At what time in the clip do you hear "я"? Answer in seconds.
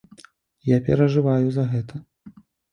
0.69-0.77